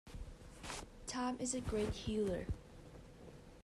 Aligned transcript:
Time 1.05 1.37
is 1.39 1.53
a 1.53 1.61
great 1.61 1.93
healer. 1.93 2.47